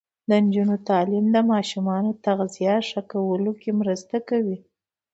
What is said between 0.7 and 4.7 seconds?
تعلیم د ماشومانو تغذیه ښه کولو مرسته کوي.